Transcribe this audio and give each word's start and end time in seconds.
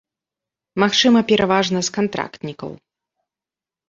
Магчыма, 0.83 1.19
пераважна 1.31 1.79
з 1.87 1.93
кантрактнікаў. 1.97 2.71